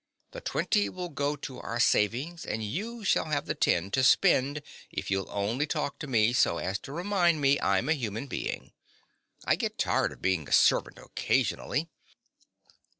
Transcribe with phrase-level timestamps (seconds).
[0.31, 4.63] The twenty will go to our savings; and you shall have the ten to spend
[4.89, 8.71] if you'll only talk to me so as to remind me I'm a human being.
[9.45, 11.87] I get tired of being a servant occasionally.